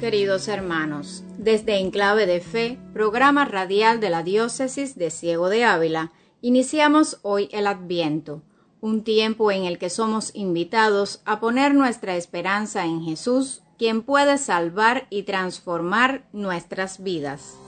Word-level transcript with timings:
Queridos 0.00 0.48
hermanos. 0.48 1.24
Desde 1.36 1.78
Enclave 1.78 2.24
de 2.24 2.40
Fe, 2.40 2.78
programa 2.94 3.44
radial 3.44 4.00
de 4.00 4.08
la 4.08 4.22
Diócesis 4.22 4.96
de 4.96 5.10
Ciego 5.10 5.50
de 5.50 5.64
Ávila, 5.66 6.10
iniciamos 6.40 7.18
hoy 7.20 7.50
el 7.52 7.66
Adviento, 7.66 8.40
un 8.80 9.04
tiempo 9.04 9.52
en 9.52 9.64
el 9.64 9.76
que 9.76 9.90
somos 9.90 10.34
invitados 10.34 11.20
a 11.26 11.38
poner 11.38 11.74
nuestra 11.74 12.16
esperanza 12.16 12.86
en 12.86 13.04
Jesús, 13.04 13.60
quien 13.76 14.00
puede 14.00 14.38
salvar 14.38 15.06
y 15.10 15.24
transformar 15.24 16.24
nuestras 16.32 17.02
vidas. 17.02 17.58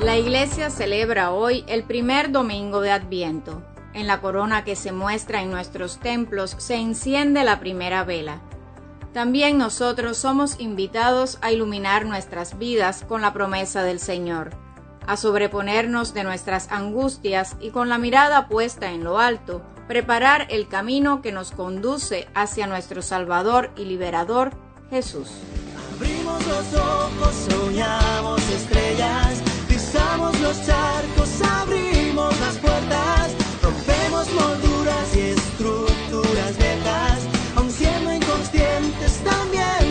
La 0.00 0.16
Iglesia 0.16 0.70
celebra 0.70 1.32
hoy 1.32 1.62
el 1.68 1.82
primer 1.82 2.32
domingo 2.32 2.80
de 2.80 2.90
Adviento. 2.90 3.67
En 3.98 4.06
la 4.06 4.20
corona 4.20 4.62
que 4.62 4.76
se 4.76 4.92
muestra 4.92 5.42
en 5.42 5.50
nuestros 5.50 5.98
templos 5.98 6.54
se 6.58 6.76
enciende 6.76 7.42
la 7.42 7.58
primera 7.58 8.04
vela. 8.04 8.40
También 9.12 9.58
nosotros 9.58 10.16
somos 10.18 10.60
invitados 10.60 11.38
a 11.40 11.50
iluminar 11.50 12.06
nuestras 12.06 12.58
vidas 12.58 13.04
con 13.08 13.22
la 13.22 13.32
promesa 13.32 13.82
del 13.82 13.98
Señor, 13.98 14.50
a 15.08 15.16
sobreponernos 15.16 16.14
de 16.14 16.22
nuestras 16.22 16.70
angustias 16.70 17.56
y 17.58 17.70
con 17.70 17.88
la 17.88 17.98
mirada 17.98 18.46
puesta 18.46 18.92
en 18.92 19.02
lo 19.02 19.18
alto, 19.18 19.62
preparar 19.88 20.46
el 20.48 20.68
camino 20.68 21.20
que 21.20 21.32
nos 21.32 21.50
conduce 21.50 22.28
hacia 22.36 22.68
nuestro 22.68 23.02
Salvador 23.02 23.72
y 23.76 23.84
Liberador, 23.84 24.52
Jesús. 24.90 25.28
Abrimos 25.96 26.46
los 26.46 26.74
ojos, 26.80 27.34
soñamos 27.50 28.48
estrellas 28.48 29.42
Pisamos 29.78 30.38
los 30.40 30.66
charcos, 30.66 31.40
abrimos 31.40 32.38
las 32.40 32.56
puertas, 32.56 33.37
rompemos 33.68 34.26
molduras 34.32 35.16
y 35.16 35.20
estructuras 35.20 36.56
viejas. 36.56 37.18
Aun 37.56 37.70
siendo 37.70 38.12
inconscientes, 38.14 39.20
también 39.22 39.87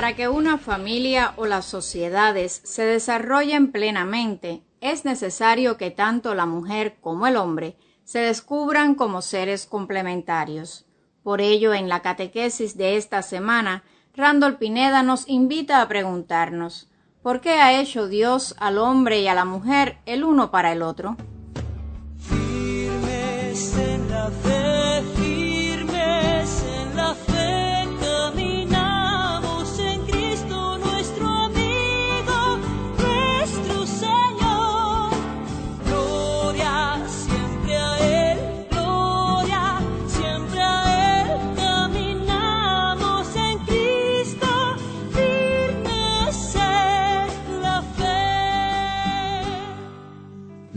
Para 0.00 0.16
que 0.16 0.30
una 0.30 0.56
familia 0.56 1.34
o 1.36 1.44
las 1.44 1.66
sociedades 1.66 2.62
se 2.64 2.84
desarrollen 2.84 3.70
plenamente, 3.70 4.62
es 4.80 5.04
necesario 5.04 5.76
que 5.76 5.90
tanto 5.90 6.34
la 6.34 6.46
mujer 6.46 6.96
como 7.02 7.26
el 7.26 7.36
hombre 7.36 7.76
se 8.04 8.20
descubran 8.20 8.94
como 8.94 9.20
seres 9.20 9.66
complementarios. 9.66 10.86
Por 11.22 11.42
ello, 11.42 11.74
en 11.74 11.90
la 11.90 12.00
catequesis 12.00 12.78
de 12.78 12.96
esta 12.96 13.20
semana, 13.20 13.84
Randall 14.16 14.56
Pineda 14.56 15.02
nos 15.02 15.28
invita 15.28 15.82
a 15.82 15.88
preguntarnos 15.88 16.88
¿por 17.22 17.42
qué 17.42 17.60
ha 17.60 17.78
hecho 17.78 18.08
Dios 18.08 18.54
al 18.58 18.78
hombre 18.78 19.20
y 19.20 19.28
a 19.28 19.34
la 19.34 19.44
mujer 19.44 19.98
el 20.06 20.24
uno 20.24 20.50
para 20.50 20.72
el 20.72 20.80
otro? 20.80 21.18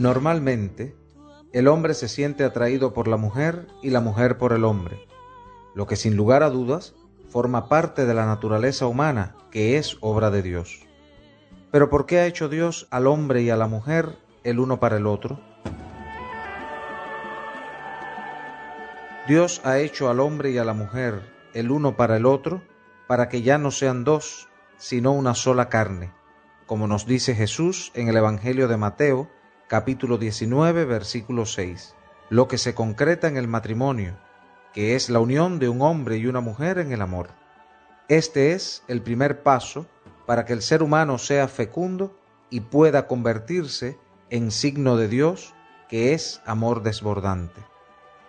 Normalmente, 0.03 0.97
el 1.53 1.69
hombre 1.69 1.93
se 1.93 2.09
siente 2.09 2.43
atraído 2.43 2.91
por 2.91 3.07
la 3.07 3.15
mujer 3.15 3.67
y 3.81 3.89
la 3.89 4.01
mujer 4.01 4.37
por 4.37 4.51
el 4.51 4.65
hombre, 4.65 5.07
lo 5.75 5.87
que 5.87 5.95
sin 5.95 6.17
lugar 6.17 6.43
a 6.43 6.49
dudas 6.49 6.93
forma 7.29 7.69
parte 7.69 8.05
de 8.05 8.13
la 8.13 8.25
naturaleza 8.25 8.85
humana 8.85 9.37
que 9.49 9.77
es 9.77 9.95
obra 10.01 10.29
de 10.29 10.41
Dios. 10.41 10.81
Pero 11.71 11.89
¿por 11.89 12.05
qué 12.05 12.19
ha 12.19 12.25
hecho 12.25 12.49
Dios 12.49 12.85
al 12.91 13.07
hombre 13.07 13.43
y 13.43 13.49
a 13.49 13.55
la 13.55 13.67
mujer 13.67 14.17
el 14.43 14.59
uno 14.59 14.77
para 14.77 14.97
el 14.97 15.07
otro? 15.07 15.39
Dios 19.25 19.61
ha 19.63 19.79
hecho 19.79 20.09
al 20.09 20.19
hombre 20.19 20.51
y 20.51 20.57
a 20.57 20.65
la 20.65 20.73
mujer 20.73 21.21
el 21.53 21.71
uno 21.71 21.95
para 21.95 22.17
el 22.17 22.25
otro 22.25 22.61
para 23.07 23.29
que 23.29 23.41
ya 23.41 23.57
no 23.57 23.71
sean 23.71 24.03
dos, 24.03 24.49
sino 24.75 25.13
una 25.13 25.33
sola 25.33 25.69
carne, 25.69 26.11
como 26.65 26.87
nos 26.87 27.05
dice 27.05 27.35
Jesús 27.35 27.93
en 27.95 28.09
el 28.09 28.17
Evangelio 28.17 28.67
de 28.67 28.75
Mateo, 28.75 29.29
capítulo 29.67 30.17
19, 30.17 30.85
versículo 30.85 31.45
6, 31.45 31.95
lo 32.29 32.47
que 32.47 32.57
se 32.57 32.75
concreta 32.75 33.27
en 33.27 33.37
el 33.37 33.47
matrimonio, 33.47 34.17
que 34.73 34.95
es 34.95 35.09
la 35.09 35.19
unión 35.19 35.59
de 35.59 35.69
un 35.69 35.81
hombre 35.81 36.17
y 36.17 36.27
una 36.27 36.41
mujer 36.41 36.79
en 36.79 36.91
el 36.91 37.01
amor. 37.01 37.29
Este 38.09 38.51
es 38.51 38.83
el 38.87 39.01
primer 39.01 39.41
paso 39.41 39.87
para 40.25 40.45
que 40.45 40.53
el 40.53 40.61
ser 40.61 40.83
humano 40.83 41.17
sea 41.17 41.47
fecundo 41.47 42.15
y 42.49 42.59
pueda 42.59 43.07
convertirse 43.07 43.97
en 44.29 44.51
signo 44.51 44.97
de 44.97 45.07
Dios, 45.07 45.53
que 45.89 46.13
es 46.13 46.41
amor 46.45 46.83
desbordante. 46.83 47.61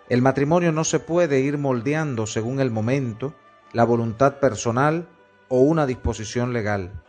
El 0.09 0.23
matrimonio 0.23 0.71
no 0.71 0.85
se 0.85 1.01
puede 1.01 1.41
ir 1.41 1.59
moldeando 1.59 2.27
según 2.27 2.61
el 2.61 2.71
momento, 2.71 3.35
la 3.73 3.85
voluntad 3.85 4.39
personal 4.39 5.09
o 5.49 5.61
una 5.61 5.87
disposición 5.87 6.53
legal. 6.53 7.03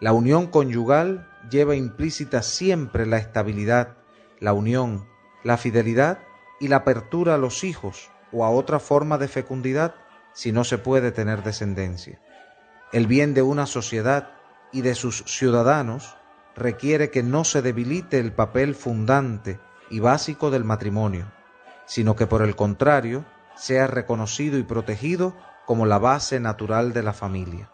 La 0.00 0.12
unión 0.12 0.48
conyugal 0.48 1.28
lleva 1.50 1.74
implícita 1.74 2.42
siempre 2.42 3.06
la 3.06 3.18
estabilidad, 3.18 3.96
la 4.38 4.52
unión, 4.52 5.06
la 5.44 5.56
fidelidad 5.56 6.18
y 6.60 6.68
la 6.68 6.76
apertura 6.76 7.34
a 7.34 7.38
los 7.38 7.64
hijos 7.64 8.10
o 8.32 8.44
a 8.44 8.50
otra 8.50 8.78
forma 8.78 9.18
de 9.18 9.28
fecundidad 9.28 9.94
si 10.32 10.52
no 10.52 10.64
se 10.64 10.78
puede 10.78 11.12
tener 11.12 11.42
descendencia. 11.42 12.20
El 12.92 13.06
bien 13.06 13.34
de 13.34 13.42
una 13.42 13.66
sociedad 13.66 14.30
y 14.72 14.82
de 14.82 14.94
sus 14.94 15.24
ciudadanos 15.26 16.16
requiere 16.54 17.10
que 17.10 17.22
no 17.22 17.44
se 17.44 17.62
debilite 17.62 18.18
el 18.18 18.32
papel 18.32 18.74
fundante 18.74 19.60
y 19.90 20.00
básico 20.00 20.50
del 20.50 20.64
matrimonio, 20.64 21.30
sino 21.86 22.16
que 22.16 22.26
por 22.26 22.42
el 22.42 22.56
contrario 22.56 23.24
sea 23.54 23.86
reconocido 23.86 24.58
y 24.58 24.62
protegido 24.62 25.36
como 25.66 25.86
la 25.86 25.98
base 25.98 26.40
natural 26.40 26.92
de 26.92 27.02
la 27.02 27.12
familia. 27.12 27.70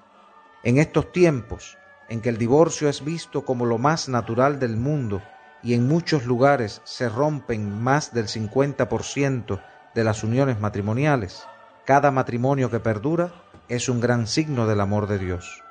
En 0.63 0.79
estos 0.79 1.13
tiempos, 1.13 1.79
en 2.09 2.21
que 2.21 2.29
el 2.29 2.39
divorcio 2.39 2.89
es 2.89 3.05
visto 3.05 3.45
como 3.45 3.67
lo 3.67 3.79
más 3.79 4.09
natural 4.09 4.59
del 4.59 4.77
mundo 4.77 5.23
y 5.63 5.75
en 5.75 5.87
muchos 5.87 6.25
lugares 6.25 6.81
se 6.85 7.09
rompen 7.09 7.83
más 7.83 8.13
del 8.13 8.27
50% 8.27 9.61
de 9.95 10.05
las 10.05 10.23
uniones 10.23 10.61
matrimoniales, 10.61 11.47
cada 11.85 12.11
matrimonio 12.11 12.71
que 12.71 12.81
perdura 12.81 13.33
es 13.69 13.89
un 13.89 14.01
gran 14.01 14.27
signo 14.27 14.67
del 14.67 14.81
amor 14.81 15.07
de 15.09 15.19
Dios. 15.19 15.63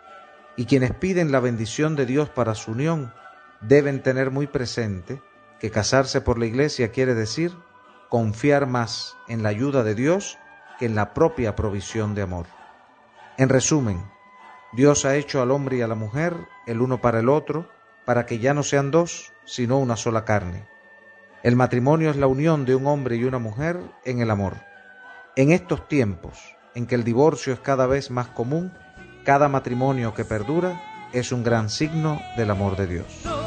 Y 0.56 0.66
quienes 0.66 0.94
piden 0.94 1.32
la 1.32 1.40
bendición 1.40 1.96
de 1.96 2.06
Dios 2.06 2.30
para 2.30 2.56
su 2.56 2.72
unión 2.72 3.14
deben 3.62 4.02
tener 4.02 4.32
muy 4.32 4.48
presente 4.48 5.22
que 5.60 5.72
casarse 5.72 6.22
por 6.22 6.38
la 6.38 6.46
iglesia 6.46 6.92
quiere 6.92 7.16
decir 7.16 7.56
confiar 8.10 8.68
más 8.68 9.16
en 9.28 9.44
la 9.44 9.50
ayuda 9.50 9.84
de 9.84 9.96
Dios 9.96 10.38
que 10.80 10.86
en 10.86 10.96
la 10.96 11.14
propia 11.14 11.56
provisión 11.56 12.16
de 12.16 12.22
amor. 12.22 12.46
En 13.38 13.50
resumen, 13.50 14.04
Dios 14.74 15.06
ha 15.06 15.16
hecho 15.16 15.42
al 15.42 15.52
hombre 15.52 15.78
y 15.78 15.82
a 15.82 15.88
la 15.88 15.96
mujer 15.96 16.36
el 16.66 16.82
uno 16.82 17.00
para 17.00 17.20
el 17.20 17.30
otro, 17.30 17.70
para 18.06 18.26
que 18.26 18.40
ya 18.40 18.54
no 18.54 18.64
sean 18.64 18.92
dos, 18.92 19.34
sino 19.46 19.80
una 19.80 19.96
sola 19.96 20.26
carne. 20.26 20.68
El 21.44 21.56
matrimonio 21.56 22.10
es 22.10 22.18
la 22.18 22.28
unión 22.28 22.66
de 22.66 22.76
un 22.76 22.88
hombre 22.88 23.16
y 23.16 23.24
una 23.24 23.40
mujer 23.40 23.80
en 24.04 24.20
el 24.22 24.32
amor. 24.32 24.56
En 25.36 25.52
estos 25.52 25.88
tiempos, 25.88 26.56
en 26.76 26.88
que 26.88 26.96
el 26.96 27.04
divorcio 27.04 27.54
es 27.54 27.60
cada 27.60 27.88
vez 27.88 28.12
más 28.12 28.28
común, 28.28 28.74
cada 29.24 29.48
matrimonio 29.48 30.14
que 30.14 30.26
perdura 30.26 30.82
es 31.14 31.32
un 31.32 31.44
gran 31.44 31.70
signo 31.70 32.20
del 32.36 32.52
amor 32.52 32.76
de 32.76 32.88
Dios. 32.88 33.47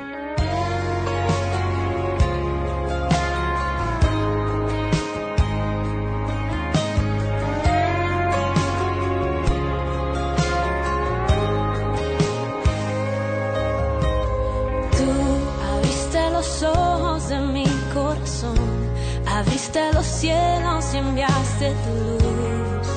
Abriste 19.41 19.91
los 19.93 20.05
cielos 20.05 20.93
y 20.93 20.97
enviaste 20.97 21.73
tu 21.83 22.25
luz 22.25 22.87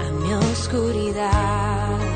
a 0.00 0.10
mi 0.20 0.34
oscuridad. 0.34 2.09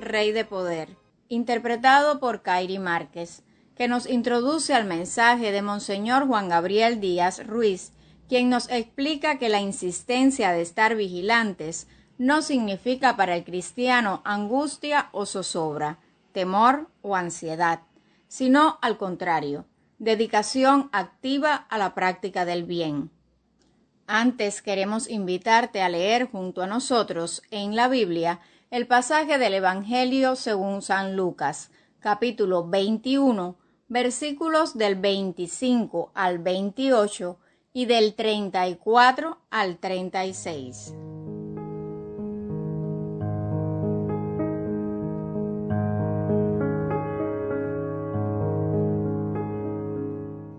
Rey 0.00 0.32
de 0.32 0.44
Poder, 0.44 0.96
interpretado 1.28 2.20
por 2.20 2.42
Kairi 2.42 2.78
Márquez, 2.78 3.42
que 3.74 3.88
nos 3.88 4.06
introduce 4.06 4.74
al 4.74 4.84
mensaje 4.84 5.50
de 5.50 5.62
Monseñor 5.62 6.26
Juan 6.26 6.48
Gabriel 6.48 7.00
Díaz 7.00 7.44
Ruiz, 7.46 7.92
quien 8.28 8.48
nos 8.48 8.70
explica 8.70 9.38
que 9.38 9.48
la 9.48 9.60
insistencia 9.60 10.52
de 10.52 10.62
estar 10.62 10.94
vigilantes 10.94 11.88
no 12.18 12.42
significa 12.42 13.16
para 13.16 13.34
el 13.34 13.44
cristiano 13.44 14.22
angustia 14.24 15.08
o 15.12 15.26
zozobra, 15.26 15.98
temor 16.32 16.88
o 17.00 17.16
ansiedad, 17.16 17.80
sino 18.28 18.78
al 18.82 18.96
contrario, 18.98 19.66
dedicación 19.98 20.88
activa 20.92 21.54
a 21.54 21.78
la 21.78 21.94
práctica 21.94 22.44
del 22.44 22.64
bien. 22.64 23.10
Antes 24.06 24.62
queremos 24.62 25.08
invitarte 25.08 25.80
a 25.80 25.88
leer 25.88 26.30
junto 26.30 26.62
a 26.62 26.66
nosotros 26.66 27.42
en 27.50 27.74
la 27.74 27.88
Biblia 27.88 28.40
el 28.72 28.86
pasaje 28.86 29.36
del 29.36 29.52
Evangelio 29.52 30.34
según 30.34 30.80
San 30.80 31.14
Lucas, 31.14 31.70
capítulo 32.00 32.66
21, 32.66 33.54
versículos 33.88 34.78
del 34.78 34.94
25 34.94 36.10
al 36.14 36.38
28 36.38 37.38
y 37.74 37.84
del 37.84 38.14
34 38.14 39.38
al 39.50 39.76
36. 39.76 40.94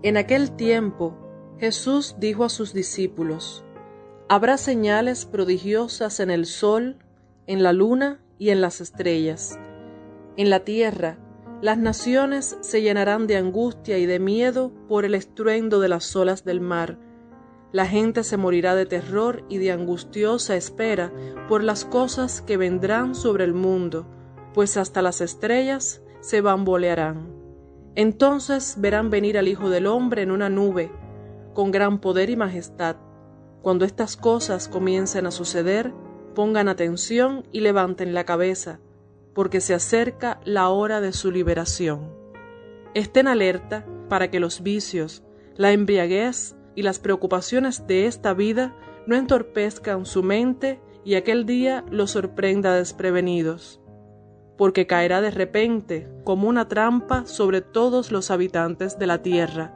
En 0.03 0.17
aquel 0.17 0.51
tiempo 0.55 1.15
Jesús 1.59 2.13
dijo 2.19 2.43
a 2.43 2.49
sus 2.49 2.73
discípulos, 2.73 3.65
Habrá 4.29 4.57
señales 4.57 5.25
prodigiosas 5.25 6.19
en 6.19 6.29
el 6.29 6.45
sol, 6.45 7.02
en 7.47 7.63
la 7.63 7.73
luna 7.73 8.19
y 8.37 8.49
en 8.49 8.61
las 8.61 8.81
estrellas. 8.81 9.59
En 10.37 10.49
la 10.49 10.61
tierra 10.61 11.17
las 11.63 11.77
naciones 11.77 12.57
se 12.59 12.81
llenarán 12.81 13.25
de 13.25 13.37
angustia 13.37 13.97
y 13.97 14.05
de 14.05 14.19
miedo 14.19 14.73
por 14.89 15.05
el 15.05 15.15
estruendo 15.15 15.79
de 15.79 15.87
las 15.87 16.13
olas 16.13 16.43
del 16.43 16.59
mar. 16.59 16.99
La 17.71 17.87
gente 17.87 18.25
se 18.25 18.35
morirá 18.35 18.75
de 18.75 18.85
terror 18.85 19.45
y 19.47 19.59
de 19.59 19.71
angustiosa 19.71 20.57
espera 20.57 21.13
por 21.47 21.63
las 21.63 21.85
cosas 21.85 22.41
que 22.41 22.57
vendrán 22.57 23.15
sobre 23.15 23.45
el 23.45 23.53
mundo, 23.53 24.05
pues 24.53 24.75
hasta 24.75 25.01
las 25.01 25.21
estrellas 25.21 26.03
se 26.19 26.41
bambolearán. 26.41 27.33
Entonces 27.95 28.75
verán 28.77 29.09
venir 29.09 29.37
al 29.37 29.47
Hijo 29.47 29.69
del 29.69 29.87
Hombre 29.87 30.21
en 30.21 30.31
una 30.31 30.49
nube, 30.49 30.91
con 31.53 31.71
gran 31.71 31.99
poder 31.99 32.29
y 32.29 32.35
majestad. 32.35 32.97
Cuando 33.61 33.85
estas 33.85 34.17
cosas 34.17 34.67
comiencen 34.67 35.27
a 35.27 35.31
suceder, 35.31 35.93
pongan 36.33 36.67
atención 36.67 37.45
y 37.51 37.61
levanten 37.61 38.13
la 38.13 38.25
cabeza, 38.25 38.79
porque 39.33 39.61
se 39.61 39.73
acerca 39.73 40.39
la 40.45 40.69
hora 40.69 41.01
de 41.01 41.13
su 41.13 41.31
liberación. 41.31 42.11
Estén 42.93 43.27
alerta 43.27 43.85
para 44.09 44.29
que 44.29 44.39
los 44.39 44.61
vicios, 44.61 45.23
la 45.55 45.71
embriaguez 45.71 46.55
y 46.75 46.83
las 46.83 46.99
preocupaciones 46.99 47.87
de 47.87 48.05
esta 48.05 48.33
vida 48.33 48.75
no 49.07 49.15
entorpezcan 49.15 50.05
su 50.05 50.23
mente 50.23 50.79
y 51.03 51.15
aquel 51.15 51.45
día 51.45 51.83
los 51.89 52.11
sorprenda 52.11 52.75
desprevenidos. 52.75 53.79
porque 54.57 54.87
caerá 54.87 55.21
de 55.21 55.31
repente 55.31 56.07
como 56.23 56.47
una 56.47 56.67
trampa 56.67 57.25
sobre 57.25 57.61
todos 57.61 58.11
los 58.11 58.31
habitantes 58.31 58.99
de 58.99 59.07
la 59.07 59.21
tierra. 59.21 59.73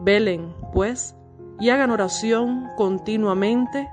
Velen, 0.00 0.54
pues, 0.72 1.16
y 1.58 1.70
hagan 1.70 1.90
oración 1.90 2.68
continuamente 2.76 3.88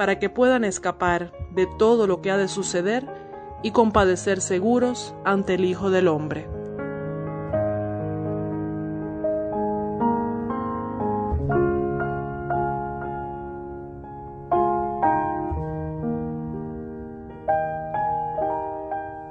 para 0.00 0.18
que 0.18 0.30
puedan 0.30 0.64
escapar 0.64 1.30
de 1.50 1.66
todo 1.66 2.06
lo 2.06 2.22
que 2.22 2.30
ha 2.30 2.38
de 2.38 2.48
suceder 2.48 3.06
y 3.62 3.72
compadecer 3.72 4.40
seguros 4.40 5.14
ante 5.26 5.56
el 5.56 5.66
Hijo 5.66 5.90
del 5.90 6.08
Hombre. 6.08 6.48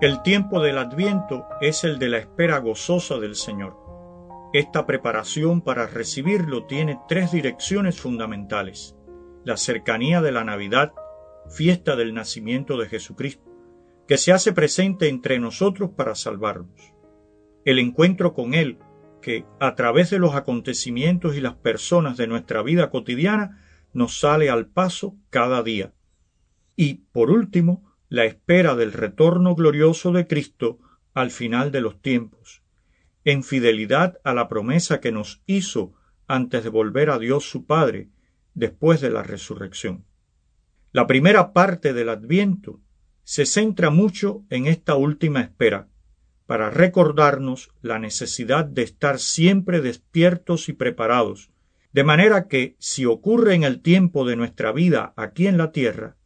El 0.02 0.22
tiempo 0.22 0.62
del 0.62 0.78
Adviento 0.78 1.48
es 1.62 1.84
el 1.84 1.98
de 1.98 2.10
la 2.10 2.20
espera 2.20 2.60
gozosa 2.60 3.18
del 3.18 3.34
Señor. 3.34 3.76
Esta 4.54 4.86
preparación 4.86 5.62
para 5.62 5.88
recibirlo 5.88 6.68
tiene 6.68 7.00
tres 7.08 7.32
direcciones 7.32 8.00
fundamentales. 8.00 8.99
La 9.50 9.58
cercanía 9.58 10.22
de 10.22 10.32
la 10.32 10.44
Navidad, 10.44 10.94
fiesta 11.50 11.96
del 11.96 12.14
nacimiento 12.14 12.78
de 12.78 12.88
Jesucristo, 12.88 13.50
que 14.08 14.20
se 14.20 14.32
hace 14.32 14.54
presente 14.54 15.08
entre 15.08 15.40
nosotros 15.40 15.90
para 15.98 16.14
salvarnos. 16.14 16.94
El 17.66 17.80
encuentro 17.80 18.36
con 18.36 18.54
Él, 18.54 18.78
que 19.24 19.48
a 19.60 19.74
través 19.74 20.12
de 20.12 20.20
los 20.20 20.36
acontecimientos 20.36 21.36
y 21.36 21.42
las 21.42 21.56
personas 21.56 22.16
de 22.16 22.28
nuestra 22.28 22.62
vida 22.62 22.92
cotidiana 22.92 23.60
nos 23.92 24.20
sale 24.20 24.52
al 24.52 24.68
paso 24.68 25.18
cada 25.32 25.64
día. 25.64 25.96
Y, 26.76 27.06
por 27.12 27.32
último, 27.32 27.92
la 28.08 28.26
espera 28.26 28.76
del 28.76 28.94
retorno 28.94 29.56
glorioso 29.56 30.12
de 30.12 30.28
Cristo 30.28 30.78
al 31.16 31.32
final 31.32 31.72
de 31.72 31.82
los 31.82 32.00
tiempos, 32.04 32.62
en 33.26 33.42
fidelidad 33.44 34.20
a 34.24 34.36
la 34.36 34.48
promesa 34.48 35.00
que 35.00 35.12
nos 35.12 35.42
hizo 35.48 35.96
antes 36.28 36.64
de 36.64 36.70
volver 36.70 37.10
a 37.10 37.18
Dios 37.18 37.50
su 37.50 37.66
Padre 37.66 38.10
después 38.54 39.02
de 39.02 39.10
la 39.10 39.24
resurrección. 39.24 40.06
La 40.92 41.08
primera 41.08 41.54
parte 41.54 41.94
del 41.94 42.10
Adviento 42.10 42.82
se 43.24 43.46
centra 43.46 43.90
mucho 43.90 44.44
en 44.50 44.66
esta 44.66 44.96
última 44.96 45.42
espera, 45.42 45.88
para 46.48 46.72
recordarnos 46.72 47.70
la 47.84 48.00
necesidad 48.00 48.66
de 48.66 48.82
estar 48.82 49.20
siempre 49.20 49.82
despiertos 49.82 50.68
y 50.68 50.74
preparados, 50.74 51.52
de 51.94 52.04
manera 52.04 52.48
que, 52.48 52.76
si 52.80 53.06
ocurre 53.06 53.54
en 53.54 53.64
el 53.64 53.82
tiempo 53.82 54.26
de 54.26 54.36
nuestra 54.36 54.72
vida 54.72 55.14
aquí 55.16 55.46
en 55.46 55.58
la 55.58 55.72
tierra, 55.72 56.18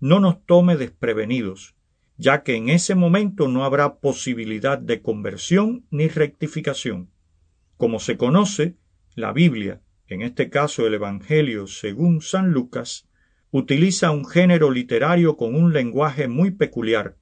no 0.00 0.18
nos 0.18 0.44
tome 0.46 0.76
desprevenidos, 0.76 1.74
ya 2.16 2.42
que 2.42 2.56
en 2.56 2.70
ese 2.70 2.94
momento 2.94 3.48
no 3.48 3.64
habrá 3.64 3.96
posibilidad 3.96 4.78
de 4.78 5.02
conversión 5.02 5.84
ni 5.90 6.08
rectificación. 6.08 7.10
Como 7.76 8.00
se 8.00 8.16
conoce, 8.16 8.76
la 9.14 9.32
Biblia, 9.32 9.82
en 10.08 10.22
este 10.22 10.50
caso 10.50 10.86
el 10.86 10.94
Evangelio 10.94 11.66
según 11.66 12.22
San 12.22 12.52
Lucas, 12.52 13.08
utiliza 13.50 14.10
un 14.10 14.26
género 14.26 14.70
literario 14.70 15.36
con 15.36 15.54
un 15.54 15.72
lenguaje 15.72 16.28
muy 16.28 16.50
peculiar, 16.50 17.16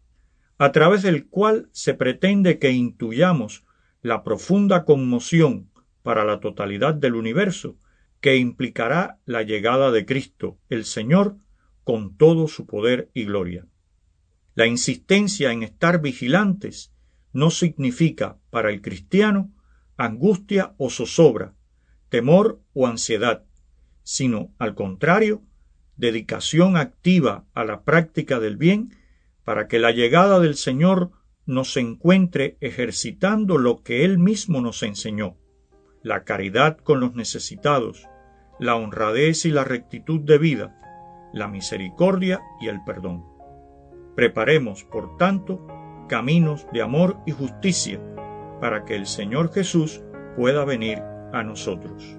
a 0.58 0.72
través 0.72 1.02
del 1.02 1.26
cual 1.26 1.68
se 1.72 1.94
pretende 1.94 2.58
que 2.58 2.70
intuyamos 2.70 3.64
la 4.02 4.22
profunda 4.22 4.84
conmoción 4.84 5.70
para 6.02 6.24
la 6.24 6.40
totalidad 6.40 6.94
del 6.94 7.14
universo 7.14 7.78
que 8.20 8.36
implicará 8.36 9.18
la 9.24 9.42
llegada 9.42 9.90
de 9.90 10.06
Cristo, 10.06 10.58
el 10.68 10.84
Señor, 10.84 11.36
con 11.84 12.16
todo 12.16 12.48
su 12.48 12.66
poder 12.66 13.10
y 13.14 13.24
gloria. 13.24 13.66
La 14.54 14.66
insistencia 14.66 15.52
en 15.52 15.62
estar 15.62 16.00
vigilantes 16.00 16.92
no 17.32 17.50
significa 17.50 18.38
para 18.50 18.70
el 18.70 18.80
cristiano 18.80 19.52
angustia 19.96 20.74
o 20.78 20.90
zozobra, 20.90 21.54
temor 22.08 22.60
o 22.72 22.86
ansiedad, 22.86 23.44
sino 24.02 24.52
al 24.58 24.74
contrario, 24.74 25.42
dedicación 25.96 26.76
activa 26.76 27.44
a 27.54 27.64
la 27.64 27.82
práctica 27.82 28.40
del 28.40 28.56
bien 28.56 28.96
para 29.44 29.68
que 29.68 29.78
la 29.78 29.92
llegada 29.92 30.40
del 30.40 30.56
Señor 30.56 31.10
nos 31.46 31.76
encuentre 31.76 32.56
ejercitando 32.60 33.58
lo 33.58 33.82
que 33.82 34.04
Él 34.04 34.18
mismo 34.18 34.60
nos 34.60 34.82
enseñó, 34.82 35.36
la 36.02 36.24
caridad 36.24 36.78
con 36.78 37.00
los 37.00 37.14
necesitados, 37.14 38.08
la 38.58 38.76
honradez 38.76 39.44
y 39.44 39.50
la 39.50 39.64
rectitud 39.64 40.20
de 40.20 40.38
vida, 40.38 40.80
la 41.32 41.48
misericordia 41.48 42.40
y 42.60 42.68
el 42.68 42.82
perdón. 42.84 43.24
Preparemos, 44.14 44.84
por 44.84 45.16
tanto, 45.16 45.66
caminos 46.08 46.66
de 46.72 46.82
amor 46.82 47.18
y 47.26 47.32
justicia 47.32 48.00
para 48.60 48.84
que 48.84 48.94
el 48.94 49.06
Señor 49.06 49.52
Jesús 49.52 50.02
pueda 50.36 50.64
venir 50.64 51.02
a 51.34 51.42
nosotros. 51.42 52.16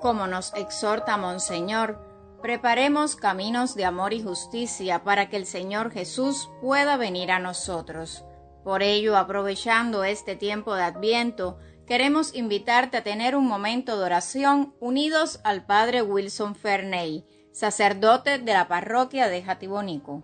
Como 0.00 0.28
nos 0.28 0.54
exhorta 0.54 1.16
Monseñor, 1.16 1.98
preparemos 2.40 3.16
caminos 3.16 3.74
de 3.74 3.84
amor 3.84 4.12
y 4.12 4.22
justicia 4.22 5.02
para 5.02 5.28
que 5.28 5.36
el 5.36 5.46
Señor 5.46 5.90
Jesús 5.90 6.48
pueda 6.60 6.96
venir 6.96 7.32
a 7.32 7.40
nosotros. 7.40 8.24
Por 8.62 8.82
ello, 8.82 9.16
aprovechando 9.16 10.04
este 10.04 10.36
tiempo 10.36 10.76
de 10.76 10.84
Adviento, 10.84 11.58
queremos 11.86 12.34
invitarte 12.34 12.98
a 12.98 13.02
tener 13.02 13.34
un 13.34 13.46
momento 13.46 13.98
de 13.98 14.04
oración 14.04 14.74
unidos 14.78 15.40
al 15.42 15.66
Padre 15.66 16.02
Wilson 16.02 16.54
Ferney, 16.54 17.24
sacerdote 17.56 18.36
de 18.38 18.52
la 18.52 18.68
parroquia 18.68 19.30
de 19.30 19.42
Jatibonico. 19.42 20.22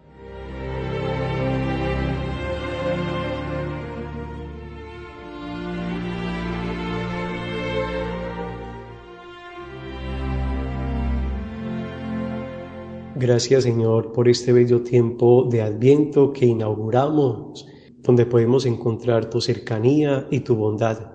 Gracias 13.17 13.63
Señor 13.63 14.13
por 14.13 14.29
este 14.29 14.53
bello 14.53 14.83
tiempo 14.83 15.49
de 15.51 15.63
Adviento 15.63 16.35
que 16.35 16.45
inauguramos 16.45 17.67
donde 18.01 18.27
podemos 18.27 18.67
encontrar 18.67 19.31
tu 19.31 19.41
cercanía 19.41 20.27
y 20.31 20.41
tu 20.41 20.55
bondad. 20.55 21.13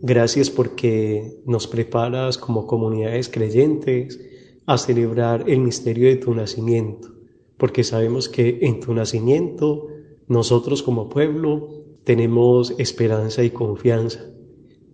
Gracias 0.00 0.48
porque 0.48 1.42
nos 1.44 1.66
preparas 1.66 2.38
como 2.38 2.66
comunidades 2.66 3.28
creyentes 3.28 4.18
a 4.66 4.78
celebrar 4.78 5.44
el 5.48 5.60
misterio 5.60 6.08
de 6.08 6.16
tu 6.16 6.34
nacimiento, 6.34 7.08
porque 7.56 7.84
sabemos 7.84 8.28
que 8.28 8.60
en 8.62 8.80
tu 8.80 8.94
nacimiento 8.94 9.88
nosotros 10.28 10.82
como 10.82 11.08
pueblo 11.08 11.68
tenemos 12.04 12.74
esperanza 12.78 13.42
y 13.44 13.50
confianza. 13.50 14.24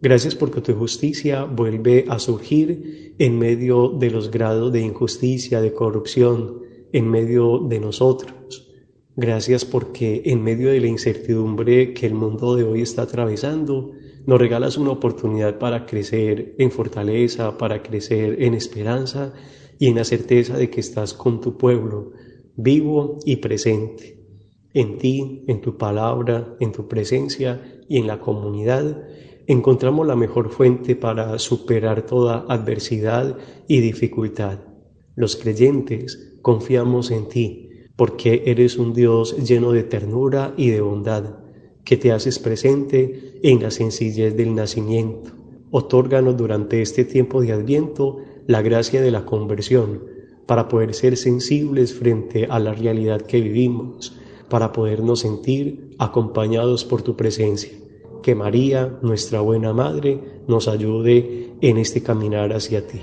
Gracias 0.01 0.35
porque 0.35 0.61
tu 0.61 0.75
justicia 0.75 1.45
vuelve 1.45 2.05
a 2.09 2.19
surgir 2.19 3.15
en 3.19 3.39
medio 3.39 3.89
de 3.89 4.11
los 4.11 4.31
grados 4.31 4.73
de 4.73 4.81
injusticia, 4.81 5.61
de 5.61 5.73
corrupción, 5.73 6.61
en 6.93 7.09
medio 7.09 7.59
de 7.59 7.81
nosotros. 7.81 8.69
Gracias 9.17 9.65
porque 9.65 10.23
en 10.27 10.45
medio 10.45 10.71
de 10.71 10.81
la 10.81 10.87
incertidumbre 10.87 11.93
que 11.93 12.07
el 12.07 12.15
mundo 12.15 12.55
de 12.55 12.63
hoy 12.63 12.83
está 12.83 13.03
atravesando, 13.03 13.91
nos 14.25 14.39
regalas 14.39 14.77
una 14.77 14.91
oportunidad 14.91 15.59
para 15.59 15.87
crecer 15.87 16.55
en 16.59 16.71
fortaleza, 16.71 17.59
para 17.59 17.83
crecer 17.83 18.41
en 18.43 18.55
esperanza 18.55 19.35
y 19.79 19.87
en 19.87 19.97
la 19.97 20.05
certeza 20.05 20.57
de 20.57 20.71
que 20.71 20.81
estás 20.81 21.15
con 21.15 21.41
tu 21.41 21.57
pueblo, 21.57 22.13
vivo 22.57 23.19
y 23.25 23.37
presente. 23.37 24.19
En 24.75 24.99
ti, 24.99 25.45
en 25.47 25.61
tu 25.61 25.77
palabra, 25.77 26.57
en 26.61 26.73
tu 26.73 26.89
presencia 26.89 27.81
y 27.89 27.99
en 27.99 28.07
la 28.07 28.21
comunidad, 28.21 29.05
encontramos 29.47 30.07
la 30.07 30.17
mejor 30.17 30.51
fuente 30.51 30.95
para 30.95 31.39
superar 31.39 32.03
toda 32.03 32.45
adversidad 32.49 33.39
y 33.67 33.81
dificultad. 33.81 34.59
Los 35.15 35.37
creyentes 35.37 36.39
confiamos 36.43 37.11
en 37.11 37.29
ti 37.29 37.69
porque 37.99 38.45
eres 38.47 38.79
un 38.79 38.93
Dios 38.95 39.37
lleno 39.39 39.73
de 39.73 39.83
ternura 39.83 40.55
y 40.57 40.71
de 40.71 40.81
bondad, 40.81 41.41
que 41.83 41.97
te 41.97 42.13
haces 42.13 42.39
presente 42.39 43.41
en 43.43 43.61
la 43.61 43.73
sencillez 43.73 44.37
del 44.37 44.55
nacimiento. 44.55 45.33
Otórganos 45.73 46.37
durante 46.37 46.81
este 46.81 47.05
tiempo 47.05 47.41
de 47.43 47.51
Adviento 47.51 48.19
la 48.49 48.63
gracia 48.63 49.03
de 49.03 49.11
la 49.11 49.27
conversión, 49.27 50.05
para 50.47 50.69
poder 50.69 50.95
ser 50.95 51.19
sensibles 51.19 51.93
frente 51.93 52.47
a 52.47 52.59
la 52.59 52.73
realidad 52.73 53.21
que 53.21 53.43
vivimos, 53.43 54.17
para 54.49 54.73
podernos 54.73 55.21
sentir 55.21 55.95
acompañados 55.99 56.87
por 56.87 57.03
tu 57.03 57.15
presencia. 57.15 57.73
Que 58.23 58.35
María, 58.35 58.99
nuestra 59.03 59.43
buena 59.43 59.75
Madre, 59.75 60.41
nos 60.49 60.67
ayude 60.67 61.51
en 61.61 61.77
este 61.77 62.03
caminar 62.03 62.55
hacia 62.55 62.87
ti. 62.87 63.01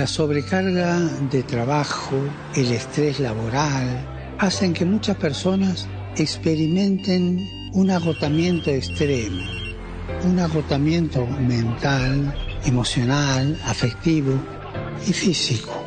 La 0.00 0.06
sobrecarga 0.06 0.98
de 1.30 1.42
trabajo, 1.42 2.16
el 2.56 2.72
estrés 2.72 3.20
laboral, 3.20 3.86
hacen 4.38 4.72
que 4.72 4.86
muchas 4.86 5.14
personas 5.18 5.86
experimenten 6.16 7.46
un 7.74 7.90
agotamiento 7.90 8.70
extremo, 8.70 9.44
un 10.24 10.38
agotamiento 10.38 11.26
mental, 11.26 12.34
emocional, 12.64 13.60
afectivo 13.66 14.32
y 15.06 15.12
físico. 15.12 15.84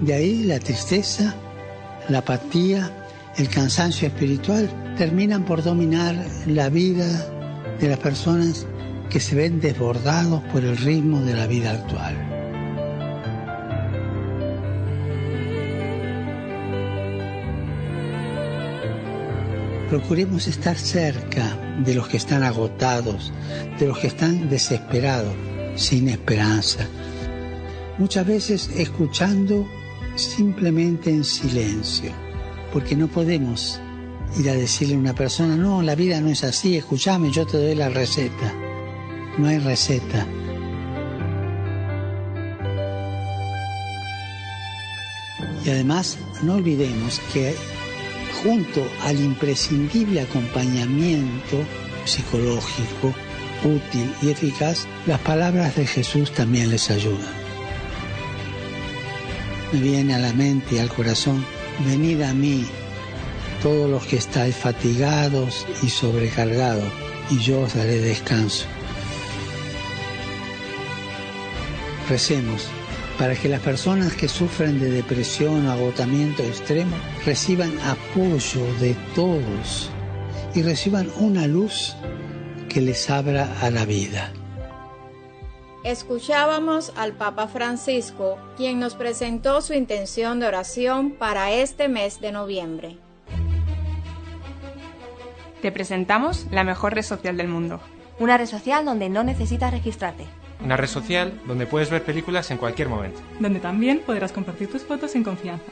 De 0.00 0.14
ahí 0.14 0.44
la 0.44 0.58
tristeza, 0.58 1.34
la 2.08 2.20
apatía, 2.20 2.90
el 3.36 3.50
cansancio 3.50 4.08
espiritual 4.08 4.70
terminan 4.96 5.44
por 5.44 5.62
dominar 5.62 6.16
la 6.46 6.70
vida 6.70 7.28
de 7.78 7.90
las 7.90 7.98
personas 7.98 8.66
que 9.10 9.20
se 9.20 9.36
ven 9.36 9.60
desbordados 9.60 10.42
por 10.44 10.64
el 10.64 10.78
ritmo 10.78 11.20
de 11.20 11.34
la 11.34 11.46
vida 11.46 11.72
actual. 11.72 12.21
Procuremos 19.92 20.48
estar 20.48 20.78
cerca 20.78 21.54
de 21.84 21.94
los 21.94 22.08
que 22.08 22.16
están 22.16 22.42
agotados, 22.44 23.30
de 23.78 23.88
los 23.88 23.98
que 23.98 24.06
están 24.06 24.48
desesperados, 24.48 25.34
sin 25.74 26.08
esperanza. 26.08 26.88
Muchas 27.98 28.26
veces 28.26 28.70
escuchando 28.74 29.68
simplemente 30.14 31.10
en 31.10 31.24
silencio, 31.24 32.10
porque 32.72 32.96
no 32.96 33.06
podemos 33.06 33.82
ir 34.38 34.48
a 34.48 34.54
decirle 34.54 34.94
a 34.94 34.98
una 34.98 35.14
persona, 35.14 35.56
no, 35.56 35.82
la 35.82 35.94
vida 35.94 36.22
no 36.22 36.30
es 36.30 36.42
así, 36.42 36.74
escúchame, 36.74 37.30
yo 37.30 37.46
te 37.46 37.58
doy 37.58 37.74
la 37.74 37.90
receta. 37.90 38.54
No 39.36 39.46
hay 39.46 39.58
receta. 39.58 40.26
Y 45.66 45.68
además, 45.68 46.16
no 46.42 46.54
olvidemos 46.54 47.20
que 47.34 47.54
junto 48.42 48.86
al 49.02 49.20
imprescindible 49.20 50.20
acompañamiento 50.20 51.64
psicológico, 52.04 53.14
útil 53.64 54.12
y 54.22 54.30
eficaz, 54.30 54.86
las 55.06 55.20
palabras 55.20 55.76
de 55.76 55.86
Jesús 55.86 56.32
también 56.32 56.70
les 56.70 56.90
ayudan. 56.90 57.42
Me 59.72 59.80
viene 59.80 60.14
a 60.14 60.18
la 60.18 60.32
mente 60.32 60.76
y 60.76 60.78
al 60.78 60.88
corazón, 60.88 61.44
venid 61.86 62.22
a 62.22 62.34
mí, 62.34 62.66
todos 63.62 63.88
los 63.88 64.04
que 64.06 64.16
estáis 64.16 64.56
fatigados 64.56 65.66
y 65.82 65.88
sobrecargados, 65.88 66.92
y 67.30 67.38
yo 67.38 67.60
os 67.60 67.74
daré 67.74 68.00
descanso. 68.00 68.66
Recemos 72.08 72.68
para 73.18 73.34
que 73.34 73.48
las 73.48 73.60
personas 73.60 74.14
que 74.14 74.28
sufren 74.28 74.80
de 74.80 74.90
depresión 74.90 75.66
o 75.66 75.72
agotamiento 75.72 76.42
extremo 76.42 76.96
reciban 77.24 77.72
apoyo 77.80 78.64
de 78.80 78.94
todos 79.14 79.90
y 80.54 80.62
reciban 80.62 81.10
una 81.18 81.46
luz 81.46 81.94
que 82.68 82.80
les 82.80 83.10
abra 83.10 83.48
a 83.60 83.70
la 83.70 83.84
vida. 83.84 84.32
Escuchábamos 85.84 86.92
al 86.96 87.12
Papa 87.12 87.48
Francisco, 87.48 88.38
quien 88.56 88.78
nos 88.78 88.94
presentó 88.94 89.60
su 89.62 89.74
intención 89.74 90.38
de 90.38 90.46
oración 90.46 91.10
para 91.10 91.50
este 91.52 91.88
mes 91.88 92.20
de 92.20 92.30
noviembre. 92.30 92.98
Te 95.60 95.72
presentamos 95.72 96.46
la 96.50 96.64
mejor 96.64 96.94
red 96.94 97.02
social 97.02 97.36
del 97.36 97.48
mundo. 97.48 97.80
Una 98.18 98.38
red 98.38 98.46
social 98.46 98.84
donde 98.84 99.08
no 99.08 99.24
necesitas 99.24 99.72
registrarte. 99.72 100.26
Una 100.64 100.76
red 100.76 100.88
social 100.88 101.40
donde 101.46 101.66
puedes 101.66 101.90
ver 101.90 102.04
películas 102.04 102.50
en 102.50 102.58
cualquier 102.58 102.88
momento. 102.88 103.20
Donde 103.40 103.60
también 103.60 104.00
podrás 104.04 104.32
compartir 104.32 104.70
tus 104.70 104.82
fotos 104.82 105.14
en 105.16 105.24
confianza. 105.24 105.64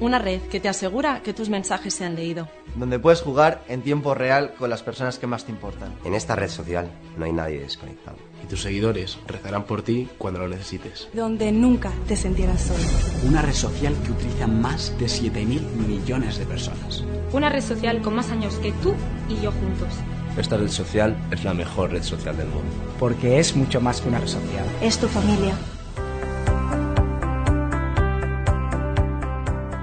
Una 0.00 0.18
red 0.18 0.40
que 0.42 0.60
te 0.60 0.68
asegura 0.68 1.22
que 1.22 1.34
tus 1.34 1.48
mensajes 1.48 1.92
se 1.92 2.04
han 2.04 2.14
leído. 2.14 2.48
Donde 2.76 3.00
puedes 3.00 3.20
jugar 3.20 3.64
en 3.68 3.82
tiempo 3.82 4.14
real 4.14 4.54
con 4.56 4.70
las 4.70 4.82
personas 4.82 5.18
que 5.18 5.26
más 5.26 5.44
te 5.44 5.50
importan. 5.50 5.92
En 6.04 6.14
esta 6.14 6.36
red 6.36 6.48
social 6.48 6.88
no 7.16 7.24
hay 7.24 7.32
nadie 7.32 7.58
desconectado. 7.58 8.16
Y 8.44 8.46
tus 8.46 8.62
seguidores 8.62 9.18
rezarán 9.26 9.64
por 9.64 9.82
ti 9.82 10.08
cuando 10.16 10.38
lo 10.38 10.48
necesites. 10.48 11.08
Donde 11.12 11.50
nunca 11.50 11.92
te 12.06 12.16
sentirás 12.16 12.62
solo. 12.62 13.28
Una 13.28 13.42
red 13.42 13.52
social 13.52 13.94
que 14.04 14.12
utiliza 14.12 14.46
más 14.46 14.96
de 14.98 15.06
7.000 15.06 15.60
millones 15.88 16.38
de 16.38 16.46
personas. 16.46 17.02
Una 17.32 17.48
red 17.48 17.62
social 17.62 18.00
con 18.00 18.14
más 18.14 18.30
años 18.30 18.54
que 18.58 18.70
tú 18.72 18.94
y 19.28 19.42
yo 19.42 19.50
juntos. 19.50 19.92
Esta 20.38 20.56
red 20.56 20.68
social 20.68 21.16
es 21.32 21.42
la 21.42 21.52
mejor 21.52 21.90
red 21.90 22.04
social 22.04 22.36
del 22.36 22.46
mundo. 22.46 22.72
Porque 23.00 23.40
es 23.40 23.56
mucho 23.56 23.80
más 23.80 24.00
que 24.00 24.08
una 24.08 24.20
red 24.20 24.28
social. 24.28 24.64
Es 24.80 24.96
tu 24.98 25.08
familia. 25.08 25.52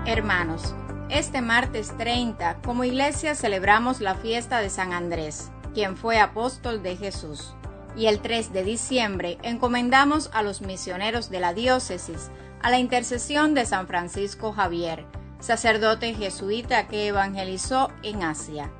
Hermanos, 0.06 0.74
este 1.10 1.42
martes 1.42 1.94
30, 1.98 2.62
como 2.64 2.86
iglesia 2.86 3.36
celebramos 3.36 4.00
la 4.00 4.16
fiesta 4.16 4.62
de 4.62 4.70
San 4.70 4.94
Andrés, 4.94 5.52
quien 5.74 5.98
fue 5.98 6.20
apóstol 6.20 6.82
de 6.82 6.96
Jesús. 6.96 7.54
Y 7.98 8.06
el 8.06 8.20
3 8.20 8.54
de 8.54 8.64
diciembre 8.64 9.38
encomendamos 9.44 10.30
a 10.34 10.42
los 10.42 10.62
misioneros 10.62 11.30
de 11.30 11.42
la 11.42 11.54
diócesis 11.54 12.32
a 12.62 12.70
la 12.70 12.80
intercesión 12.80 13.56
de 13.56 13.66
San 13.66 13.88
Francisco 13.88 14.54
Javier, 14.54 15.06
sacerdote 15.40 16.14
jesuita 16.14 16.88
que 16.88 17.08
evangelizó 17.08 17.92
en 18.04 18.24
Asia. 18.24 18.72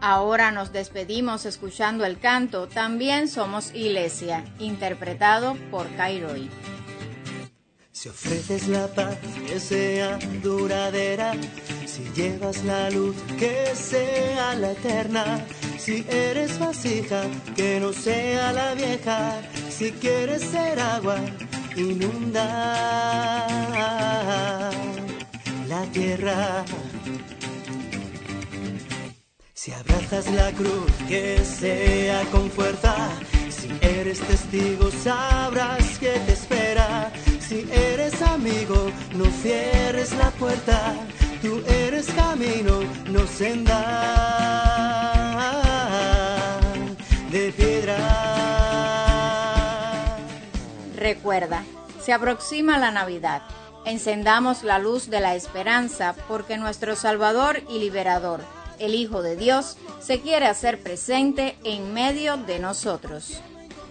Ahora 0.00 0.50
nos 0.50 0.72
despedimos 0.72 1.46
escuchando 1.46 2.04
el 2.04 2.18
canto 2.18 2.68
También 2.68 3.28
somos 3.28 3.74
iglesia, 3.74 4.44
interpretado 4.58 5.56
por 5.70 5.88
Kairoy. 5.96 6.50
Si 7.92 8.10
ofreces 8.10 8.68
la 8.68 8.88
paz 8.88 9.16
que 9.46 9.58
sea 9.58 10.18
duradera, 10.42 11.32
si 11.86 12.04
llevas 12.14 12.62
la 12.64 12.90
luz 12.90 13.16
que 13.38 13.74
sea 13.74 14.54
la 14.54 14.72
eterna, 14.72 15.40
si 15.78 16.04
eres 16.10 16.58
vasija 16.58 17.22
que 17.56 17.80
no 17.80 17.94
sea 17.94 18.52
la 18.52 18.74
vieja, 18.74 19.40
si 19.70 19.92
quieres 19.92 20.42
ser 20.42 20.78
agua, 20.78 21.16
inunda 21.74 22.44
la 25.66 25.82
tierra. 25.90 26.64
Si 29.66 29.72
abrazas 29.72 30.30
la 30.30 30.52
cruz 30.52 30.92
que 31.08 31.44
sea 31.44 32.22
con 32.30 32.48
fuerza, 32.52 32.94
si 33.50 33.68
eres 33.80 34.20
testigo 34.20 34.92
sabrás 34.92 35.98
que 35.98 36.12
te 36.20 36.34
espera. 36.34 37.10
Si 37.40 37.68
eres 37.72 38.22
amigo, 38.22 38.92
no 39.16 39.24
cierres 39.42 40.12
la 40.12 40.30
puerta. 40.30 40.94
Tú 41.42 41.64
eres 41.66 42.06
camino, 42.12 42.78
no 43.08 43.26
senda 43.26 43.80
de 47.32 47.50
piedra. 47.50 47.96
Recuerda, 50.94 51.64
se 52.00 52.12
aproxima 52.12 52.78
la 52.78 52.92
Navidad. 52.92 53.42
Encendamos 53.84 54.62
la 54.62 54.78
luz 54.78 55.10
de 55.10 55.18
la 55.18 55.34
esperanza 55.34 56.14
porque 56.28 56.56
nuestro 56.56 56.94
Salvador 56.94 57.64
y 57.68 57.80
Liberador, 57.80 58.44
el 58.78 58.94
Hijo 58.94 59.22
de 59.22 59.36
Dios, 59.36 59.76
se 60.00 60.20
quiere 60.20 60.46
hacer 60.46 60.80
presente 60.80 61.56
en 61.64 61.92
medio 61.92 62.36
de 62.36 62.58
nosotros. 62.58 63.40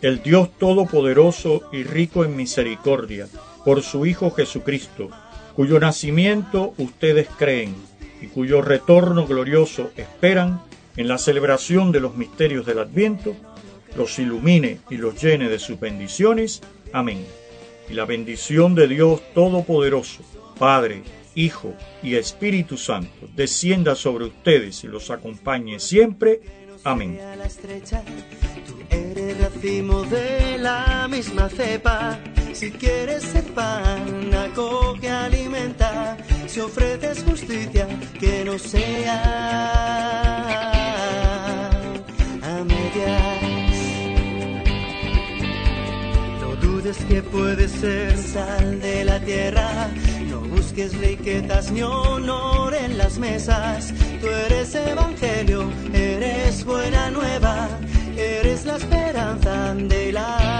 El 0.01 0.21
Dios 0.21 0.49
Todopoderoso 0.57 1.63
y 1.71 1.83
rico 1.83 2.23
en 2.25 2.35
misericordia, 2.35 3.27
por 3.63 3.81
su 3.81 4.05
Hijo 4.05 4.31
Jesucristo, 4.31 5.09
cuyo 5.55 5.79
nacimiento 5.79 6.73
ustedes 6.77 7.27
creen 7.37 7.75
y 8.21 8.27
cuyo 8.27 8.61
retorno 8.61 9.25
glorioso 9.25 9.91
esperan 9.95 10.61
en 10.97 11.07
la 11.07 11.17
celebración 11.17 11.91
de 11.91 11.99
los 11.99 12.15
misterios 12.15 12.65
del 12.65 12.79
Adviento, 12.79 13.35
los 13.97 14.19
ilumine 14.19 14.79
y 14.89 14.97
los 14.97 15.21
llene 15.21 15.49
de 15.49 15.59
sus 15.59 15.79
bendiciones. 15.79 16.61
Amén. 16.93 17.25
Y 17.89 17.93
la 17.93 18.05
bendición 18.05 18.75
de 18.75 18.87
Dios 18.87 19.21
Todopoderoso, 19.33 20.21
Padre, 20.57 21.03
Hijo 21.35 21.73
y 22.01 22.15
Espíritu 22.15 22.77
Santo, 22.77 23.27
descienda 23.35 23.95
sobre 23.95 24.25
ustedes 24.25 24.83
y 24.83 24.87
los 24.87 25.11
acompañe 25.11 25.79
siempre. 25.79 26.41
Amén. 26.83 27.19
Eres 28.89 29.37
racimo 29.39 30.03
de 30.03 30.57
la 30.57 31.07
misma 31.09 31.49
cepa. 31.49 32.19
Si 32.53 32.71
quieres 32.71 33.23
ser 33.23 33.43
pan, 33.53 34.33
acoge, 34.33 35.09
alimenta. 35.09 36.17
Si 36.47 36.61
ofreces 36.61 37.23
justicia, 37.23 37.87
que 38.19 38.45
no 38.45 38.57
sea 38.57 39.95
Que 47.10 47.21
puedes 47.21 47.71
ser 47.71 48.17
sal 48.17 48.79
de 48.81 49.05
la 49.05 49.19
tierra. 49.19 49.89
No 50.29 50.41
busques 50.41 50.97
riquezas 50.97 51.71
ni 51.71 51.81
honor 51.81 52.73
en 52.73 52.97
las 52.97 53.17
mesas. 53.17 53.93
Tú 54.21 54.27
eres 54.27 54.73
evangelio, 54.75 55.69
eres 55.93 56.63
buena 56.65 57.12
nueva 57.12 57.69
eres 58.17 58.65
la 58.65 58.77
esperanza 58.77 59.73
de 59.75 60.12
la 60.12 60.54